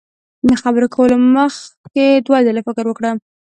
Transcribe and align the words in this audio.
له 0.49 0.55
خبرو 0.63 0.87
کولو 0.95 1.15
مخ 1.35 1.53
کي 1.93 2.05
دوه 2.25 2.39
ځلي 2.47 2.61
فکر 2.67 2.83
وکړه 2.87 3.11